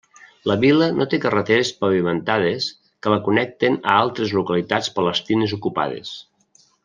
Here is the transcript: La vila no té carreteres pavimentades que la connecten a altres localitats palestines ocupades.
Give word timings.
La 0.51 0.53
vila 0.61 0.85
no 0.99 1.05
té 1.11 1.19
carreteres 1.25 1.69
pavimentades 1.83 2.69
que 3.05 3.13
la 3.15 3.21
connecten 3.29 3.77
a 3.91 3.99
altres 4.07 4.35
localitats 4.39 4.91
palestines 4.99 5.55
ocupades. 5.61 6.17